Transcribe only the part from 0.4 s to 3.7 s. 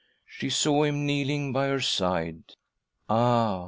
saw him kneeling by her side— ah